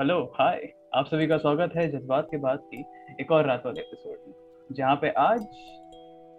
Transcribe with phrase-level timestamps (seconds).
[0.00, 2.84] Hello hi. आप सभी का स्वागत है जज्बात के बाद की
[3.20, 4.34] एक और रात वाले एपिसोड में
[4.72, 5.40] जहाँ पे आज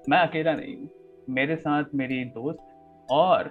[0.09, 0.89] मैं अकेला नहीं हूँ
[1.29, 2.59] मेरे साथ मेरी दोस्त
[3.11, 3.49] और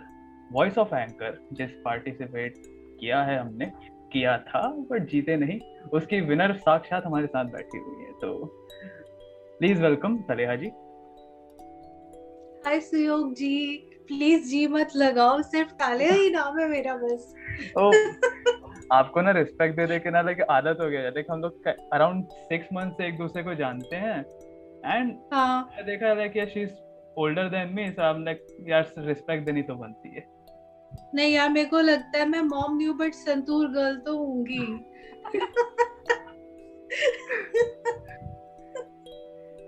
[0.53, 2.55] वॉइस ऑफ़ एंकर जिस पार्टिसिपेट
[3.01, 3.73] किया है हमने
[4.13, 5.61] किया था बट जीते नहीं
[5.93, 8.45] उसकी विनर साक्षात हमारे साथ बैठी हुई है तो
[9.59, 10.67] please welcome तलेहा ji.
[12.67, 17.35] Hi Suyog ji. Please जी मत लगाओ सिर्फ़ तालिया ही नाम है मेरा बस।
[17.79, 17.91] ओ,
[18.93, 22.29] आपको ना रिस्पेक्ट दे दे के ना लाइक आदत हो गया लाइक हम लोग अराउंड
[22.45, 24.19] सिक्स मंथ से एक दूसरे को जानते हैं।
[24.87, 26.71] एंड हाँ। देखा लाइक यार she is
[27.19, 30.27] older than me so I like यार रिस्पेक्ट देनी तो बनती है।
[31.15, 34.59] नहीं यार मेरे को लगता है मैं mom new but Santoor girl तो होंगी।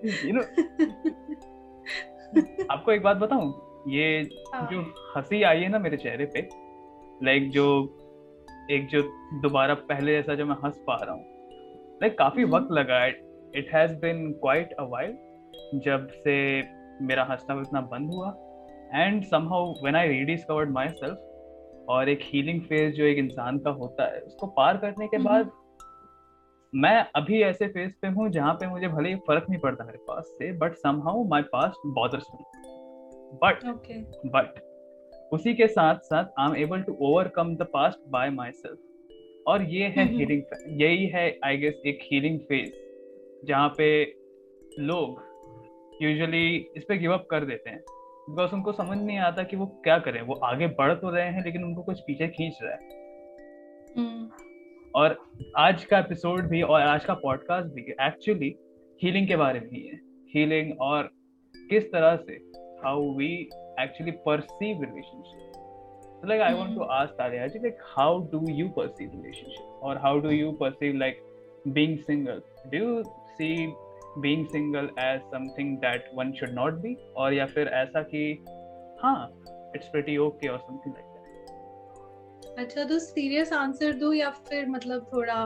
[0.01, 0.45] You know,
[2.71, 3.49] आपको एक बात बताऊँ?
[3.89, 4.07] ये
[4.55, 4.69] हाँ.
[4.73, 4.81] जो
[5.17, 6.49] हँसी आई है ना मेरे चेहरे पे
[7.25, 8.00] लाइक like जो
[8.71, 9.03] एक जो
[9.43, 11.25] दोबारा पहले जैसा जो मैं हंस पा रहा हूँ।
[12.03, 15.17] लाइक काफ़ी हम्म। वक्त लगा it has been quite a while
[15.85, 16.37] जब से
[17.03, 18.29] मेरा हंसना उतना बंद हुआ।
[18.95, 24.05] And somehow when I rediscovered myself और एक हीलिंग फ़ेज़ जो एक इंसान का होता
[24.05, 28.67] है उसको पार करने के बाद हम्म। मैं अभी ऐसे फ़ेज़ पे हूँ जहाँ पे
[28.67, 32.45] मुझे भले ही फ़र्क नहीं पड़ता मेरे पास से but somehow my past bothers me
[33.45, 33.65] but
[34.27, 34.70] but
[35.33, 39.87] उसी के साथ साथ I am able to overcome the past by myself और ये
[39.87, 40.43] है हीलिंग.
[40.83, 42.73] यही है आई गेस एक हीलिंग फ़ेज़
[43.47, 43.89] जहाँ पे
[44.79, 45.23] लोग
[46.03, 47.81] यूजुअली इस पे गिव अप कर देते हैं।
[48.31, 51.45] बिकॉज़ उनको समझ नहीं आता कि वो क्या करें। वो आगे बढ़ तो रहे हैं
[51.45, 52.89] लेकिन उनको कुछ पीछे खींच रहा है।
[53.93, 54.31] mm.
[54.95, 55.17] और
[55.57, 58.55] आज का एपिसोड भी और आज का पॉडकास्ट भी एक्चुअली
[59.03, 59.97] हीलिंग के बारे में ही है।
[60.35, 61.11] हीलिंग और
[61.71, 62.33] किस तरह से
[62.85, 63.49] how we
[63.85, 65.59] actually perceive relationship
[66.21, 66.97] so like i want to hmm.
[67.01, 71.23] ask Talia, like how do you perceive relationship or how do you perceive like
[71.73, 73.05] being single do you
[73.39, 73.73] see
[74.23, 78.25] being single as something that one should not be or या फिर ऐसा कि
[79.03, 79.21] हाँ
[79.75, 81.11] it's pretty okay or something like that
[82.59, 85.45] अच्छा तो serious answer दो या फिर मतलब थोड़ा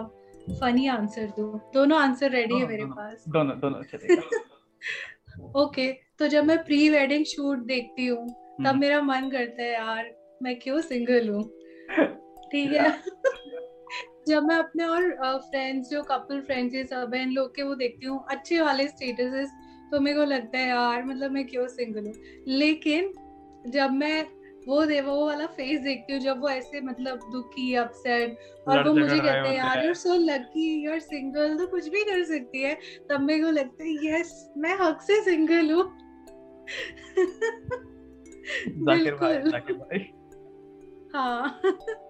[0.61, 4.23] फनी आंसर दो दोनों आंसर रेडी है मेरे पास दोनों दोनों चलेगा
[5.55, 9.73] ओके तो जब मैं प्री वेडिंग शूट देखती हूँ तब हम्म। मेरा मन करता है
[9.73, 11.43] यार मैं क्यों सिंगल हूँ?
[12.53, 12.91] ठीक है।
[14.29, 17.75] जब मैं अपने और फ्रेंड्स जो कपल फ्रेंड्स ये सब हैं इन लोग के वो
[17.75, 19.51] देखती हूँ अच्छे वाले स्टेटसेस
[19.93, 22.15] तो मेरे को लगता है यार मतलब मैं क्यों सिंगल हूँ?
[22.49, 23.13] लेकिन
[23.67, 24.25] जब मैं
[24.69, 28.37] वो दे वो वाला फेस देखती हूँ जब वो ऐसे मतलब दुखी अपसेट
[28.69, 32.03] और वो मुझे कहते हैं यार you're so lucky you are single तो कुछ भी
[32.05, 32.79] कर सकती है।
[33.11, 35.85] तब मेरे को लगता है यस मैं हक से सिंगल हूँ.
[38.85, 39.51] बिल्कुल।
[41.15, 41.61] हाँ।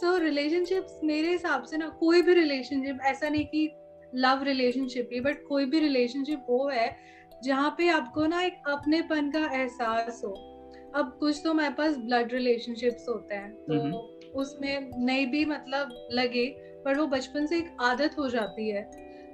[0.00, 3.70] सो रिलेशनशिप्स मेरे हिसाब से ना कोई भी रिलेशनशिप ऐसा नहीं कि
[4.14, 6.96] लव रिलेशनशिप ही बट कोई भी रिलेशनशिप वो है
[7.44, 10.57] जहाँ पे आपको ना एक अपनेपन का एहसास हो।
[10.94, 16.46] अब कुछ तो हमारे पास ब्लड रिलेशनशिप्स होते हैं तो उसमें नहीं भी मतलब लगे
[16.84, 18.82] पर वो बचपन से एक आदत हो जाती है।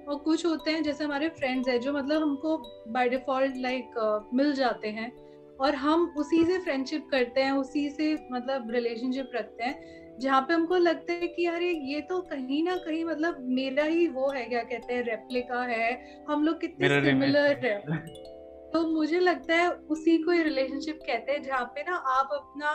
[0.09, 2.57] और कुछ होते हैं जैसे हमारे फ्रेंड्स हैं जो मतलब हमको
[2.89, 5.13] बाय डिफ़ॉल्ट लाइक मिल जाते हैं
[5.61, 9.75] और हम उसी से फ्रेंडशिप करते हैं उसी से मतलब रिलेशनशिप रखते हैं
[10.21, 14.07] जहाँ पे हमको लगता है कि यार ये तो कहीं ना कहीं मतलब मेरा ही
[14.09, 15.99] वो है क्या कहते हैं रेप्लिका है
[16.29, 17.83] हम लोग कितने सिमिलर है।
[18.75, 22.71] तो मुझे लगता है उसी को रिलेशनशिप कहते हैं जहाँ पे ना आप अपना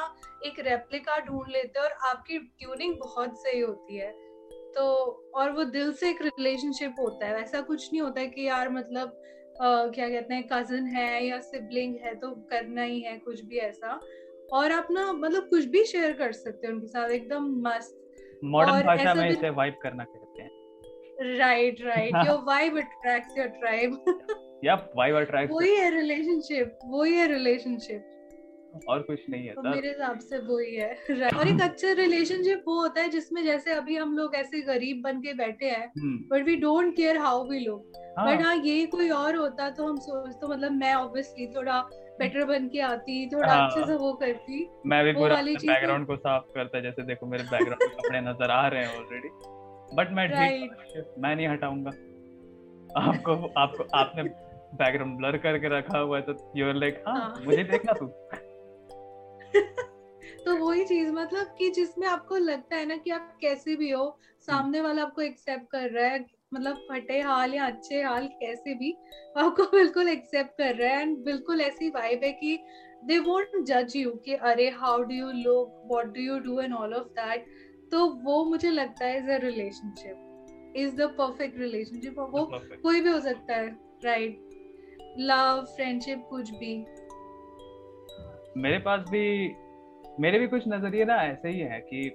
[0.45, 4.11] एक रेप्लिका ढूंढ लेते हो और आपकी ट्यूनिंग बहुत सही होती है।
[4.75, 4.83] तो
[5.35, 8.69] और वो दिल से एक रिलेशनशिप होता है। ऐसा कुछ नहीं होता है कि यार
[8.69, 9.21] मतलब
[9.61, 13.57] आ, क्या कहते हैं कज़न है या सिबलिंग है तो करना ही है कुछ भी
[13.57, 13.99] ऐसा।
[14.53, 18.81] और आप ना मतलब कुछ भी शेयर कर सकते हैं उनके साथ एकदम मस्त। मॉडर्न
[18.83, 23.99] भाषा में इसे वाइब करना कहते हैं। Right right your vibe attracts your tribe
[24.63, 28.05] yup vibe attracts वही है रिलेशनशिप वही है रिलेशनशिप
[28.87, 32.79] और कुछ नहीं है तो मेरे हिसाब से वही है। और एक अच्छा रिलेशनशिप वो
[32.81, 35.91] होता है जिसमें जैसे अभी हम लोग ऐसे गरीब बन के बैठे हैं
[36.31, 39.97] but we don't care how we लोग बट हाँ। ये कोई और होता तो हम
[40.00, 41.79] सोच तो मतलब मैं ऑब्वियसली थोड़ा
[42.19, 46.15] बेटर बन के आती थोड़ा हाँ, अच्छे से वो करती। मैं भी पूरा बैकग्राउंड को
[46.17, 49.29] साफ़ करता जैसे देखो मेरे बैकग्राउंड कपड़े नज़र आ रहे हैं ऑलरेडी
[49.95, 51.89] बट मैं ठीक मैं नहीं हटाऊँगा।
[52.89, 54.23] आपको आपको आपने
[54.74, 58.06] बैकग्राउंड ब्लर करके रखा हुआ है तो यूर लाइक हाँ, मुझे देखना तू।
[60.45, 64.19] तो वही चीज़ मतलब कि जिसमें आपको लगता है ना कि आप कैसे भी हो
[64.48, 68.95] सामने वाला आपको एक्सेप्ट कर रहा है मतलब फटे हाल या अच्छे हाल कैसे भी
[69.38, 72.57] आपको बिल्कुल एक्सेप्ट कर रहा है एंड बिल्कुल ऐसी वाइब है कि
[73.06, 76.74] दे वोंट जज यू कि अरे how do you look what do you do and
[76.74, 77.45] all of that
[77.92, 82.45] तो वो मुझे लगता है is a relationship is the perfect relationship वो
[82.83, 83.69] कोई भी हो सकता है
[84.04, 84.49] राइट
[85.19, 86.75] लव फ्रेंडशिप कुछ भी।
[88.57, 89.56] मेरे पास भी
[90.19, 92.12] मेरे भी कुछ नज़रिए ना ऐसे ही है कि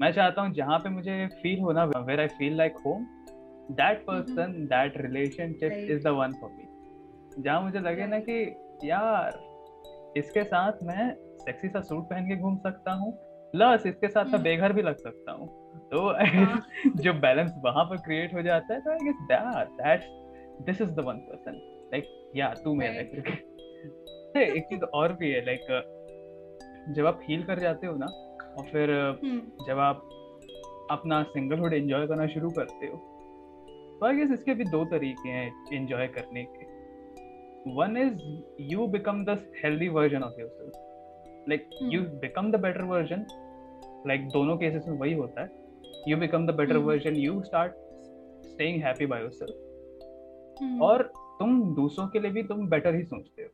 [0.00, 3.04] मैं चाहता हूँ जहाँ पे मुझे फील हो ना where I feel like home
[3.70, 8.38] that person that relationship is the one for me जहाँ मुझे लगे ना कि
[8.84, 9.40] यार
[10.16, 13.12] इसके साथ मैं सेक्सी सा सूट पहन के घूम सकता हूँ
[13.54, 15.46] प्लस इसके साथ मैं हम्म। बेघर भी लग सकता हूँ।
[15.90, 16.62] तो हाँ.
[16.96, 20.04] जो बैलेंस वहाँ पर क्रिएट हो जाता है तो I guess that that
[20.66, 23.00] this is the one person like या तू मेरा
[24.40, 28.06] एक चीज़ और भी है लाइक जब आप हील कर जाते हो ना
[28.58, 30.08] और फिर हम्म। जब आप
[30.90, 32.96] अपना सिंगलहुड एंजॉय करना शुरू करते हो
[34.00, 36.68] तो आई गेस इसके भी दो तरीके हैं एंजॉय करने के।
[37.74, 43.26] One is you become the healthy version of yourself like you become the better version
[44.06, 45.48] like दोनों केसेस में वही होता है।
[46.08, 47.72] You become the better version you start
[48.46, 51.10] staying happy by yourself और
[51.40, 53.48] तुम दूसरों के लिए भी तुम बेटर ही सोचते हो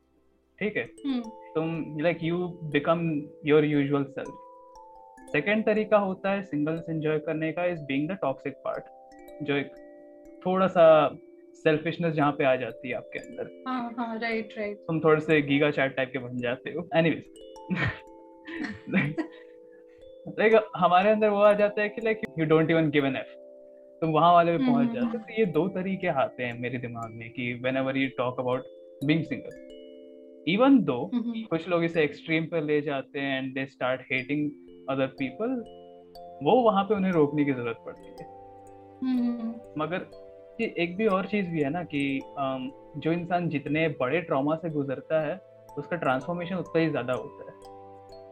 [0.58, 0.88] ठीक है?
[1.06, 1.28] hmm.
[1.54, 7.64] तुम like you become your usual self second तरीका होता है सिंगल्स एंजॉय करने का
[7.64, 9.72] is being the toxic part जो एक
[10.46, 10.86] थोड़ा सा
[11.54, 15.40] सेल्फिशनेस जहाँ पे आ जाती है आपके अंदर। हाँ हाँ राइट राइट तुम थोड़े से
[15.42, 17.24] गीगा चैट टाइप के बन जाते हो। एनीवेज
[18.90, 23.35] लाइक हमारे अंदर वो आ जाता है कि like you don't even give an F
[24.02, 26.78] तुम वहाँ वाले पे पहुँच हम्म, जाते हो। तो ये दो तरीके आते हैं मेरे
[26.78, 28.64] दिमाग में कि whenever you talk about
[29.04, 29.64] being single
[30.46, 34.50] even though कुछ लोग इसे एक्सट्रीम पर ले जाते हैं and they start hating
[34.90, 35.62] other people
[36.44, 38.26] वो वहाँ पे उन्हें रोकने की ज़रूरत पड़ती है।
[39.02, 40.06] हम्म। मगर
[40.60, 42.02] एक भी और चीज़ भी है ना कि
[42.96, 45.34] जो इंसान जितने बड़े ट्रॉमा से गुजरता है
[45.78, 47.54] उसका ट्रांसफॉर्मेशन उतना ही ज़्यादा होता है।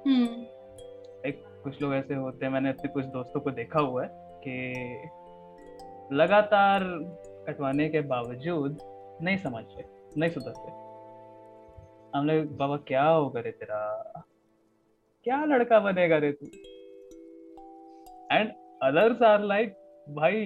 [0.07, 4.09] हम्म। एक कुछ लोग ऐसे होते हैं मैंने अपने कुछ दोस्तों को देखा हुआ है
[4.47, 4.57] कि
[6.13, 6.85] लगातार
[7.47, 8.79] कटवाने के बावजूद
[9.23, 9.85] नहीं समझते
[10.21, 10.85] नहीं सुधरते
[12.19, 14.13] हम लोग, बाबा, क्या होगा रे तेरा?
[15.25, 16.47] क्या लड़का बनेगा रे तू?
[18.33, 18.53] एंड
[18.83, 19.73] अदर्स आर लाइक
[20.11, 20.41] भाई,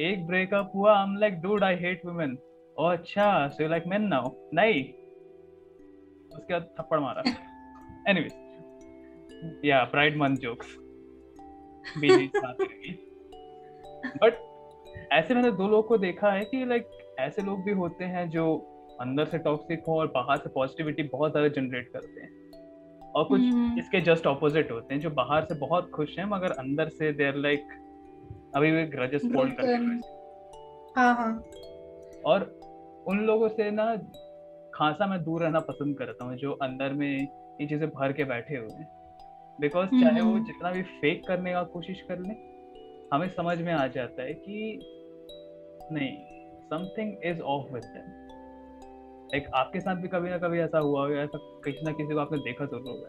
[0.00, 2.38] एक ब्रेकअप हुआ I am like dude I hate women
[2.80, 4.24] oh अच्छा so you like men now
[4.54, 4.84] नहीं.
[6.38, 7.22] उसके बाद थप्पड़ मारा।
[8.08, 10.76] एनीवेज या प्राइड मंथ जोक्स
[14.06, 14.32] बट
[15.12, 18.56] ऐसे मैंने दो लोग को देखा है कि लाइक ऐसे लोग भी होते हैं जो
[19.00, 22.38] अंदर से टॉक्सिक हो और बाहर से पॉजिटिविटी बहुत ज़्यादा जनरेट करते हैं।
[23.14, 23.78] और कुछ mm-hmm.
[23.78, 27.34] इसके जस्ट ऑपोजिट होते हैं जो बाहर से बहुत खुश हैं मगर अंदर से देर
[27.34, 30.00] लाइक like, अभी भी ग्रजेस होल्ड कर
[30.96, 31.42] हाँ। हाँ
[32.24, 32.60] और
[33.06, 33.96] उन लोगों से ना
[34.74, 37.28] खासा मैं दूर रहना पसंद करता हूँ जो अंदर में
[37.60, 38.88] ये चीज़ें भर के बैठे हुए हैं।
[39.60, 40.08] Because mm-hmm.
[40.08, 42.47] चाहे वो जितना भी फेक करने का कोशिश कर ले
[43.12, 44.78] हमें समझ में आ जाता है कि
[45.92, 46.16] नहीं
[46.70, 48.16] something is off with them
[49.32, 52.20] like आपके साथ भी कभी ना कभी ऐसा हुआ होगा ऐसा किसी ना किसी को
[52.20, 53.08] आपने देखा ज़रूर होगा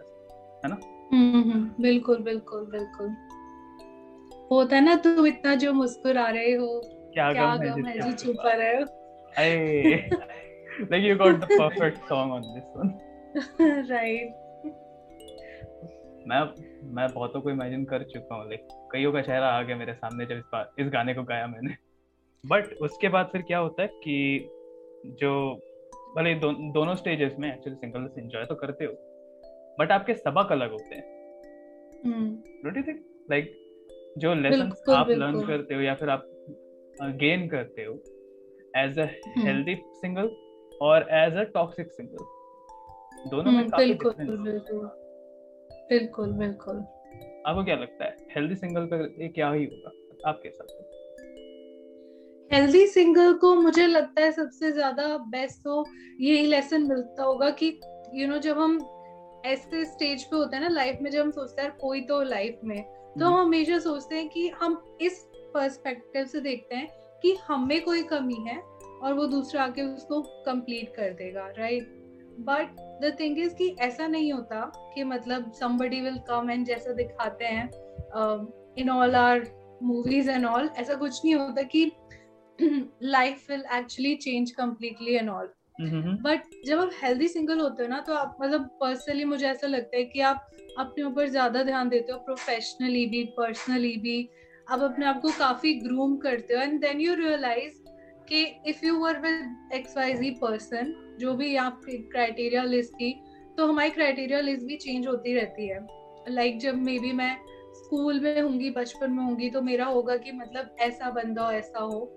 [0.65, 0.79] है ना?
[1.13, 3.15] हम्म, हम्म बिल्कुल बिल्कुल बिल्कुल।
[4.51, 6.81] होता है ना तुम इतना जो मुस्कुरा रहे हो
[7.13, 8.85] क्या क्या गम है जी छुपा रहे हो।
[10.91, 12.93] like you got the perfect song on this one.
[13.89, 14.33] Right.
[16.27, 16.41] मैं
[16.93, 20.25] मैं बहुतों को इमेजिन कर चुका हूँ लाइक कईयों का चेहरा आ गया मेरे सामने
[20.25, 21.75] जब इस बार इस गाने को गाया मैंने।
[22.43, 24.49] बट उसके बाद फिर क्या होता है कि
[25.21, 25.31] जो
[26.15, 28.93] भले दो, दोनों स्टेजेस में एक्चुअली सिंगल एंजॉय तो करते हो
[29.79, 31.03] बट आपके सबक अलग होते हैं।
[32.63, 33.55] डोंट यू थिंक लाइक
[34.17, 36.25] जो लेसन आप लर्न करते हो या फिर आप
[37.01, 37.93] गेन करते हो
[38.75, 39.05] एज अ
[39.37, 40.29] हेल्दी सिंगल
[40.81, 44.89] और एज अ टॉक्सिक सिंगल दोनों में काफ़ी बिल्कुल।
[45.89, 46.77] बिल्कुल बिल्कुल।
[47.47, 49.91] आपको क्या लगता है हेल्दी सिंगल का क्या ही होगा?
[50.29, 50.97] आपके हिसाब से।
[52.51, 55.85] हेल्दी सिंगल को मुझे लगता है सबसे ज़्यादा बेस्ट तो
[56.21, 58.79] यही लेसन मिलता होगा कि यू you नो know, जब हम
[59.45, 62.59] ऐसे स्टेज पे होते हैं ना लाइफ में जब हम सोचते हैं कोई तो लाइफ
[62.63, 62.81] में।
[63.19, 65.19] तो हम हमेशा सोचते हैं कि हम इस
[65.53, 66.87] पर्सपेक्टिव से देखते हैं
[67.23, 68.57] कि हमें कोई कमी है
[69.03, 71.98] और वो दूसरा आके उसको कंप्लीट कर देगा right
[72.39, 76.93] but the thing is कि ऐसा नहीं होता कि मतलब समबडी विल कम एंड जैसा
[76.93, 77.69] दिखाते हैं
[78.77, 79.47] in all our
[79.83, 81.91] movies and all ऐसा कुछ नहीं होता कि
[83.03, 85.49] life will actually change completely and all
[85.81, 89.97] but जब आप हेल्दी सिंगल होते हो ना तो आप मतलब पर्सनली मुझे ऐसा लगता
[89.97, 94.29] है कि आप अपने ऊपर ज़्यादा ध्यान देते हो प्रोफेशनली भी पर्सनली भी।
[94.71, 97.88] आप अपने आप को काफ़ी ग्रूम करते हो एंड देन यू रियलाइज़
[98.29, 103.21] कि if you were with X Y Z person जो भी आपकी क्राइटेरिया लिस्ट थी
[103.57, 105.87] तो हमारी क्राइटेरिया लिस्ट भी चेंज होती रहती है।
[106.29, 107.37] लाइक like जब मे बी मैं
[107.73, 111.79] स्कूल में होंगी, बचपन में होंगी तो मेरा होगा कि मतलब ऐसा बंदा हो, ऐसा
[111.79, 112.11] हो।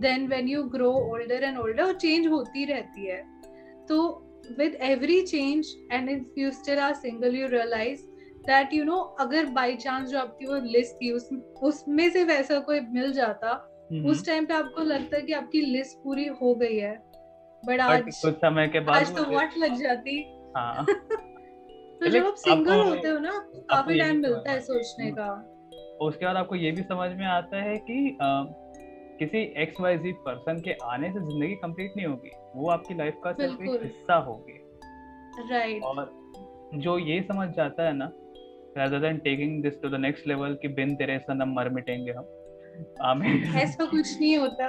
[0.00, 3.22] Then when you grow older and older change होती रहती है।
[3.88, 4.24] तो
[4.58, 8.00] with every change and if you still are single, you realize
[8.48, 11.28] that, you know, अगर बाई चांस जो आपकी वो लिस्ट थी, उस,
[11.62, 15.98] उसमें से वैसा कोई मिल जाता उस टाइम पे आपको लगता है कि आपकी लिस्ट
[16.04, 17.02] पूरी हो गई है
[17.64, 20.22] बट आज कुछ समय के बाद आज तो व्हाट लग जाती?
[20.56, 20.84] हाँ।
[22.00, 25.54] तो जब आप सिंगल होते हो ना काफ़ी टाइम मिलता है सोचने का।
[26.00, 28.44] उसके बाद आपको ये भी समझ में आता है कि आ,
[29.18, 33.20] किसी एक्स वाई जी पर्सन के आने से ज़िंदगी कंप्लीट नहीं होगी वो आपकी लाइफ
[33.24, 34.60] का सिर्फ़ एक हिस्सा होगी
[35.50, 36.10] राइट और
[36.74, 38.12] जो ये समझ जाता है ना
[38.76, 42.24] rather than taking this to the next level कि बिन तेरे सनम मर मिटेंगे हम
[43.02, 44.66] आमीन ऐसा कुछ नहीं होता।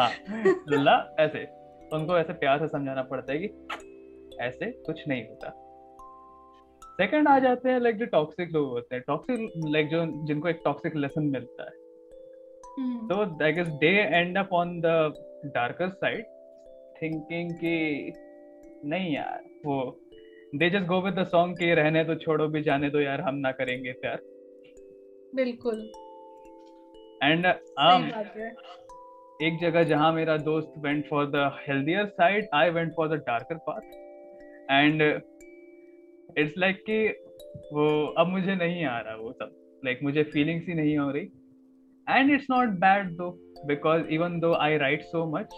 [0.00, 0.10] हाँ
[0.68, 1.44] लल्ला ऐसे।
[1.96, 3.46] उनको ऐसे प्यार से समझाना पड़ता है कि
[4.40, 5.62] ऐसे कुछ नहीं होता।
[6.84, 10.60] सेकंड आ जाते हैं लाइक जो टॉक्सिक लोग होते हैं। टॉक्सिक लाइक जो जिनको एक
[10.64, 11.86] टॉक्सिक लेसन मिलता है।
[13.08, 14.86] तो I guess they end up on the
[15.44, 16.24] darker side
[17.02, 18.12] thinking कि
[18.84, 20.00] नहीं यार वो
[20.54, 23.34] they just go with the song के रहने तो छोड़ो भी जाने दो यार हम
[23.34, 24.18] ना करेंगे प्यार।
[25.34, 25.90] बिल्कुल।
[27.22, 27.46] एंड
[27.82, 28.02] um
[29.40, 33.56] एक जगह जहाँ मेरा दोस्त went for the healthier side I went for the darker
[33.68, 33.80] path
[34.70, 35.02] and
[36.38, 36.98] it's like कि
[37.72, 37.86] वो
[38.18, 39.50] अब मुझे नहीं आ रहा वो सब।
[39.84, 41.28] लाइक like, मुझे फीलिंग्स ही नहीं हो रही।
[42.06, 43.30] And it's not bad though
[43.66, 45.54] because even though I write so much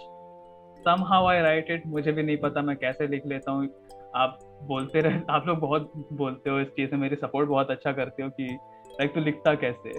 [1.05, 3.69] somehow I write it मुझे भी नहीं पता मैं कैसे लिख लेता हूँ।
[4.17, 7.93] आप बोलते रहे आप लोग बहुत बोलते हो इस चीज़ से मेरी सपोर्ट बहुत अच्छा
[7.93, 8.47] करते हो कि
[8.91, 9.91] लाइक तू लिखता कैसे?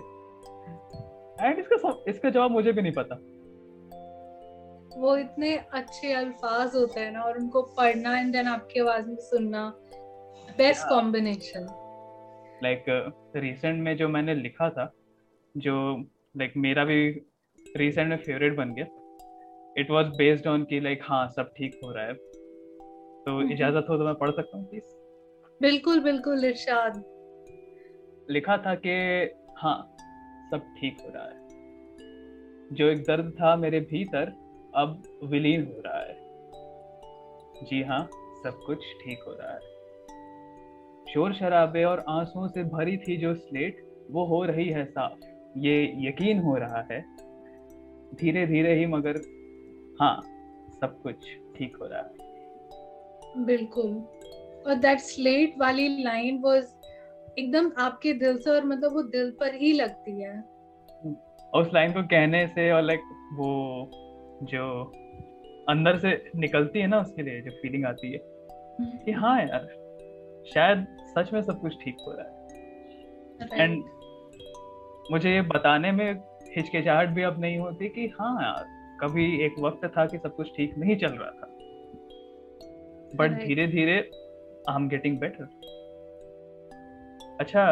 [1.41, 3.15] एंड इसका इसका जवाब मुझे भी नहीं पता।
[4.99, 9.15] वो इतने अच्छे अल्फाज होते हैं ना और उनको पढ़ना एंड देन आपकी आवाज़ में
[9.21, 9.67] सुनना
[10.57, 11.67] बेस्ट कॉम्बिनेशन
[12.63, 12.85] लाइक
[13.35, 14.91] रिसेंट में जो मैंने लिखा था
[15.55, 15.75] जो
[16.37, 17.07] लाइक like, मेरा भी
[17.77, 18.85] रिसेंट में फेवरेट बन गया
[19.77, 23.85] इट वाज बेस्ड ऑन कि लाइक हाँ सब ठीक हो रहा है। तो हम्म। इजाज़त
[23.89, 24.83] हो तो मैं पढ़ सकता हूँ प्लीज़
[25.61, 27.03] बिल्कुल बिल्कुल इरशाद।
[28.29, 28.93] लिखा था कि
[29.57, 29.77] हाँ
[30.51, 31.49] सब ठीक हो रहा है।
[32.75, 34.33] जो एक दर्द था मेरे भीतर,
[34.75, 36.29] अब विलीन हो रहा है।
[37.65, 38.09] जी हाँ
[38.43, 39.79] सब कुछ ठीक हो रहा है।
[41.13, 45.25] शोर शराबे और आंसुओं से भरी थी जो स्लेट, वो हो रही है साफ़।
[45.57, 47.01] ये यकीन हो रहा है।
[48.15, 49.17] धीरे धीरे ही मगर
[50.01, 50.21] हाँ
[50.81, 51.15] सब कुछ
[51.55, 52.29] ठीक हो रहा है।
[53.45, 53.91] बिल्कुल।
[54.67, 56.63] और दैट स्लेट वाली लाइन वाज
[57.39, 60.37] एकदम आपके दिल से और मतलब वो दिल पर ही लगती है।
[61.53, 63.01] और उस लाइन को कहने से और लाइक
[63.33, 63.49] वो
[64.43, 64.65] जो
[65.69, 69.67] अंदर से निकलती है ना उसके लिए जो फीलिंग आती है कि हम्म। हाँ यार
[70.53, 73.83] शायद सच में सब कुछ ठीक हो रहा है। एंड
[75.11, 76.11] मुझे ये बताने में
[76.55, 78.65] हिचकिचाहट भी अब नहीं होती कि हाँ यार
[79.01, 81.47] कभी एक वक्त था कि सब कुछ ठीक नहीं चल रहा था।
[83.15, 83.97] बट धीरे धीरे
[84.69, 85.43] आई एम गेटिंग बेटर
[87.39, 87.63] अच्छा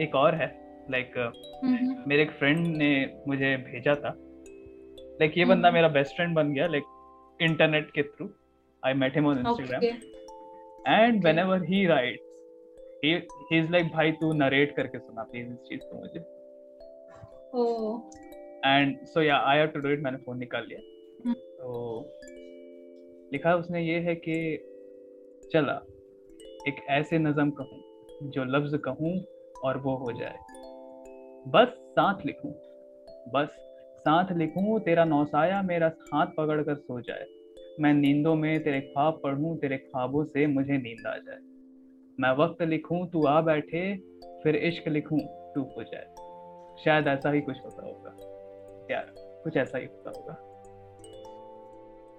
[0.00, 0.46] एक और है
[0.90, 2.06] लाइक like.
[2.08, 2.90] मेरे एक फ्रेंड ने
[3.28, 5.44] मुझे भेजा था। लाइक like, ये.
[5.44, 6.84] बंदा मेरा बेस्ट फ्रेंड बन गया लाइक
[7.40, 8.30] इंटरनेट के through
[8.86, 9.84] I met him on Instagram
[10.88, 12.20] and whenever he write
[13.04, 16.20] he is like भाई तू नरेट करके सुना प्लीज़ इस चीज़ को मुझे।
[18.66, 20.80] And so yeah I have to do it मैंने फ़ोन निकाल लिया।
[21.26, 21.36] hmm.
[21.36, 22.10] तो
[23.32, 24.56] लिखा उसने ये है कि
[25.52, 25.80] चला
[26.68, 27.87] एक ऐसे नज़म कहूँ
[28.22, 29.24] जो लफ्ज कहूँ
[29.64, 30.36] और वो हो जाए।
[31.48, 32.50] बस साथ लिखूं।
[33.32, 33.48] बस
[33.98, 37.26] साथ लिखूं, तेरा नौसाया मेरा हाथ पकड़ कर सो जाए।
[37.80, 41.38] मैं नींदों में तेरे ख्वाब पढ़ूं, तेरे ख्वाबों से मुझे नींद आ जाए।
[42.20, 43.96] मैं वक्त लिखूं, तू आ बैठे,
[44.42, 45.18] फिर इश्क लिखूं,
[45.54, 46.06] तू हो जाए।
[46.84, 48.16] शायद ऐसा ही कुछ होता होगा।
[48.90, 50.32] यार, कुछ ऐसा ही होता होगा।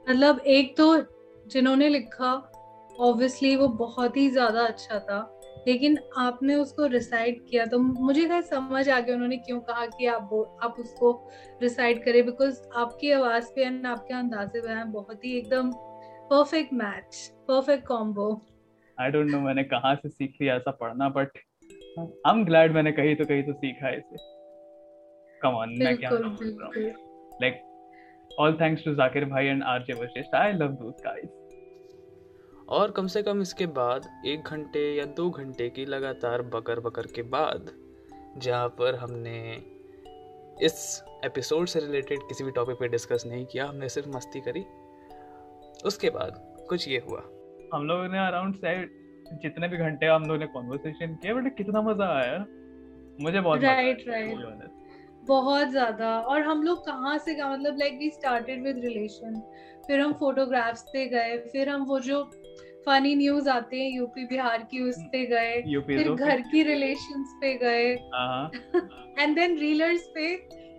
[0.10, 0.98] मतलब एक तो
[1.48, 2.52] जिन्होंने लिखा
[3.00, 8.42] ऑब्वियसली वो बहुत ही ज़्यादा अच्छा था। लेकिन आपने उसको रिसाइड किया तो मुझे क्या
[8.42, 11.12] समझ आ गया उन्होंने क्यों कहा कि आप आप उसको
[11.62, 15.72] रिसाइड करें बिकॉज़ आपकी आवाज़ पे एंड आपके अंदाजे बयान बहुत ही एकदम
[16.32, 18.42] perfect match perfect combo
[18.98, 21.38] I don't know मैंने कहाँ से सीख लिया ऐसा पढ़ना बट
[22.00, 24.18] आई एम ग्लैड मैंने कहीं तो कहीं तो सीखा इसे।
[25.42, 26.10] कम ऑन मैं क्या
[27.42, 27.62] like
[28.40, 31.39] all thanks to Zakir भाई and RJ Vashishth I love those guys
[32.70, 37.06] और कम से कम इसके बाद एक घंटे या दो घंटे की लगातार बकर बकर
[37.06, 37.72] के बाद
[38.38, 39.40] जहाँ पर हमने
[40.66, 44.64] इस एपिसोड से रिलेटेड किसी भी टॉपिक पे डिस्कस नहीं किया हमने सिर्फ़ मस्ती करी।
[45.86, 46.38] उसके बाद
[46.70, 47.20] कुछ ये हुआ।
[47.74, 48.56] हम लोगों ने अराउंड
[49.42, 52.38] जितने भी घंटे हम लोगों ने कॉन्वर्सेशन किया बट कितना मज़ा आया।
[53.22, 54.38] मुझे बहुत राइट राइट
[55.28, 59.42] बहुत ज़्यादा। और हम लोग कहाँ से मतलब like we started with relation
[59.88, 62.24] फिर हम फोटोग्राफ्स पे गए फिर हम वो जो
[62.86, 67.54] फनी न्यूज़ आते हैं यूपी बिहार की उस पे गए फिर घर की रिलेशंस पे
[67.58, 67.86] गए।
[69.20, 70.26] एंड देन रीलर्स पे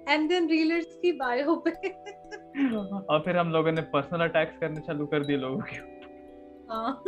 [0.09, 1.71] एंड देन रीलर्स की बायो पे।
[3.11, 5.77] और फिर हम लोगों ने पर्सनल अटैक्स करने चालू कर दिए लोगों के
[6.73, 7.03] हाँ।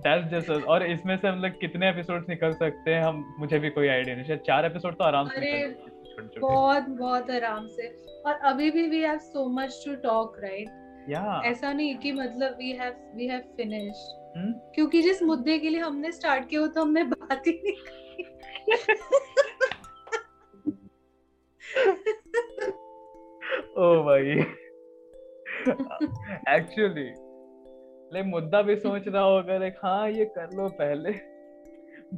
[0.00, 3.70] दैट्स जस्ट और इसमें से हम लोग कितने एपिसोड्स निकल सकते हैं हम मुझे भी
[3.70, 5.66] कोई आइडिया नहीं शायद चार एपिसोड तो आराम से
[6.38, 7.88] बहुत बहुत आराम से।
[8.26, 10.68] और अभी भी we have so much to talk right
[11.08, 14.16] या ऐसा नहीं कि मतलब we have we have finish
[14.74, 17.84] क्योंकि जिस मुद्दे के लिए हमने स्टार्ट किया तो हमने बात ही नहीं
[23.76, 24.30] ओ भाई
[26.54, 27.08] एक्चुअली
[28.14, 31.10] ले मुद्दा भी सोच रहा होगा देख हाँ ये कर लो पहले।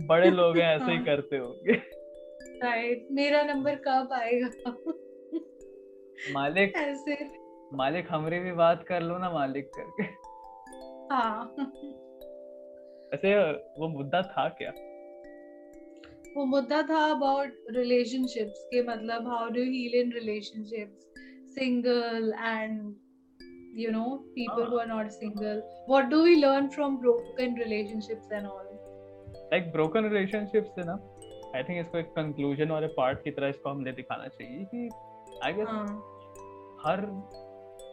[0.06, 1.72] बड़े लोग हैं ऐसे ही हाँ। करते होंगे।
[2.62, 4.70] राइट मेरा नंबर कब आएगा?
[6.32, 7.41] मालिक ऐसे।
[7.76, 10.02] मालिक हमरे भी बात कर लो ना मालिक करके।
[11.14, 11.54] हाँ।
[13.14, 13.34] ऐसे
[13.80, 14.70] वो मुद्दा था क्या?
[16.36, 21.08] वो मुद्दा था अबाउट रिलेशनशिप्स के मतलब how do heal in relationships
[21.54, 22.94] single and
[23.80, 25.60] you know people who are not single.
[25.90, 28.66] What do we learn from broken relationships and all?
[29.52, 30.96] Like broken relationships है ना
[31.56, 34.88] आई थिंक इसको एक कंक्लूजन वाले part की तरह इसको हमने दिखाना चाहिए कि
[35.44, 35.68] आई गेस
[36.84, 37.00] हर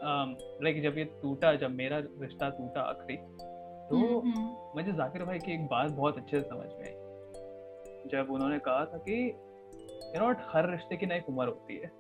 [0.04, 5.24] लाइक um, जब ये टूटा जब मेरा रिश्ता टूटा आखिरी तो हम्म, हम्म। मुझे जाकिर
[5.24, 9.30] भाई की एक बात बहुत अच्छे से समझ में आई। जब उन्होंने कहा था कि
[10.16, 11.92] यू नो हर रिश्ते की ना एक उम्र होती है।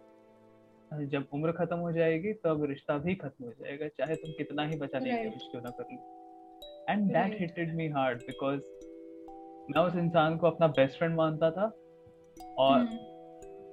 [1.06, 4.78] जब उम्र खत्म हो जाएगी तब रिश्ता भी खत्म हो जाएगा चाहे तुम कितना ही
[4.78, 8.60] बचाने की कोशिश क्यों ना कर लो। And that hitted me hard because
[9.72, 11.66] मैं उस इंसान को अपना बेस्ट फ्रेंड मानता था
[12.58, 12.90] और हम्म।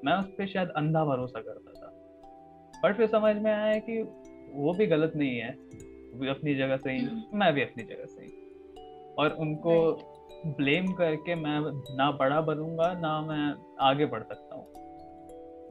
[0.04, 2.05] मैं उस पर शायद अंधा भरोसा करता था।
[2.84, 4.02] बट फिर समझ में आया कि
[4.52, 5.50] वो भी गलत नहीं है।
[6.14, 8.28] भी अपनी जगह सही हम्म। मैं भी अपनी जगह सही
[9.18, 9.92] और उनको
[10.46, 11.60] ब्लेम करके मैं
[11.96, 14.64] ना बड़ा बनूँगा ना मैं आगे बढ़ सकता हूँ।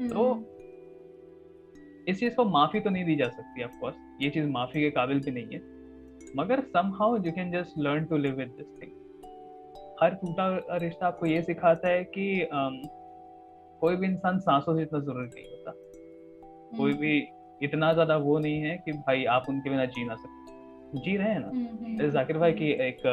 [0.10, 0.46] तो हम्म।
[2.08, 4.90] इस चीज़ को माफ़ी तो नहीं दी जा सकती ऑफ़ कोर्स ये चीज़ माफ़ी के
[4.90, 5.60] काबिल भी नहीं है।
[6.36, 6.62] मगर
[7.00, 8.92] somehow you can just learn to live with this thing
[10.04, 12.90] हर टूटा रिश्ता आपको ये सिखाता है कि um,
[13.82, 15.72] कोई भी इंसान सांसों से इतना ज़रूरी नहीं होता।
[16.78, 17.28] कोई हम्म। भी
[17.62, 20.46] इतना ज़्यादा वो नहीं है कि भाई आप उनके बिना जी ना सकते
[21.00, 21.48] जी रहे हैं ना?
[21.48, 23.06] हम्म, हम्म, जाकिर भाई की एक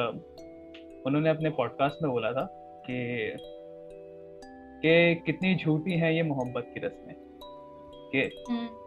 [1.07, 2.49] उन्होंने अपने पॉडकास्ट में बोला था
[2.91, 3.37] कि
[4.85, 7.15] कि कितनी झूठी है ये मोहब्बत की रस्में।
[8.15, 8.31] कि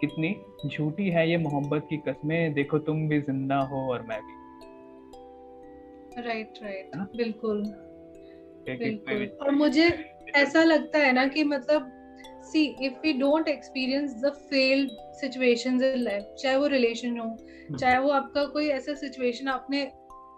[0.02, 4.46] कितनी झूठी है ये मोहब्बत की कस्में देखो तुम भी ज़िंदा हो और मैं भी।
[6.22, 7.64] राइट राइट बिल्कुल।
[8.70, 9.88] बिल्कुल। और मुझे
[10.36, 11.95] ऐसा लगता है ना कि मतलब
[12.52, 17.78] see if we don't experience the failed situations in life चाहे वो रिलेशन हो hmm.
[17.80, 19.82] चाहे वो आपका कोई ऐसा सिचुएशन आपने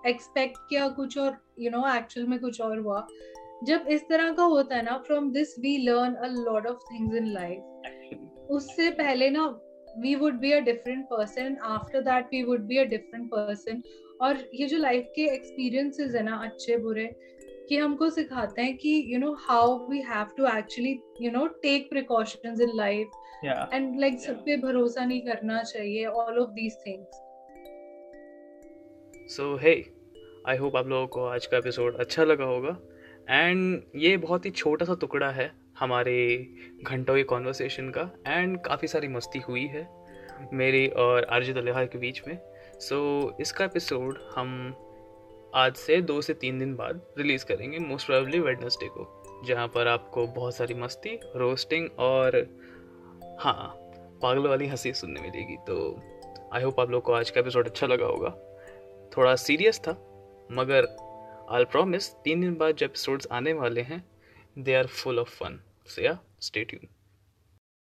[0.08, 3.08] एक्सपेक्ट किया कुछ और यू नो एक्चुअल में कुछ और हुआ
[3.64, 7.16] जब इस तरह का होता है ना from this we learn a lot of things
[7.16, 9.46] in life उससे पहले ना
[10.00, 13.82] we would be a different person after that we would be a different person
[14.22, 17.10] और ये जो लाइफ के एक्सपीरियंसेस है ना अच्छे बुरे
[17.70, 21.90] कि हमको सिखाते हैं कि you know how we have to actually you know take
[21.90, 23.08] precautions in life
[23.74, 27.24] and like सब पे भरोसा नहीं करना चाहिए all of these things
[29.36, 29.74] so hey
[30.48, 32.78] I hope आप लोगों को आज का एपिसोड अच्छा लगा होगा.
[33.30, 36.38] एंड ये बहुत ही छोटा सा टुकड़ा है हमारे
[36.84, 39.88] घंटों के कॉन्वर्सेशन का एंड काफ़ी सारी मस्ती हुई है
[40.54, 42.38] मेरी और अर्जित अलिहा के बीच में.
[42.80, 44.76] सो so, इसका एपिसोड हम
[45.58, 49.88] आज से दो से तीन दिन बाद रिलीज़ करेंगे मोस्ट प्रोबेबली वेडनेसडे को, जहाँ पर
[49.88, 52.36] आपको बहुत सारी मस्ती रोस्टिंग और
[53.40, 53.74] हाँ
[54.22, 56.02] पागल वाली हँसी सुनने मिलेगी। तो
[56.54, 58.30] आई होप आप लोग को आज का एपिसोड अच्छा लगा होगा।
[59.18, 59.92] थोड़ा सीरियस था,
[60.52, 60.88] मगर
[61.52, 64.06] आई प्रॉमिस तीन दिन बाद जो एपिसोड्स आने वाले हैं
[64.58, 66.88] they are full of fun so stay tune